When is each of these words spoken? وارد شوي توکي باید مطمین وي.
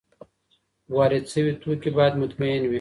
وارد 0.95 1.25
شوي 1.33 1.51
توکي 1.63 1.89
باید 1.97 2.13
مطمین 2.21 2.59
وي. 2.65 2.69